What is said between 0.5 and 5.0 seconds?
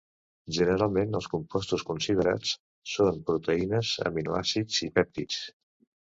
Generalment els compostos considerats són proteïnes, aminoàcids i